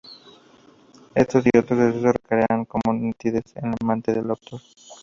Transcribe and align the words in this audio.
Estos 1.13 1.45
y 1.45 1.55
otros 1.55 1.77
sucesos 1.93 2.01
se 2.01 2.11
recrean 2.37 2.65
con 2.65 2.81
nitidez 3.03 3.55
en 3.57 3.69
la 3.69 3.77
mente 3.87 4.11
del 4.11 4.31
autor. 4.31 4.59